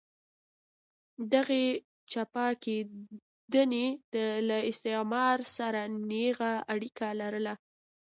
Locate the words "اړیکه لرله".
6.73-7.53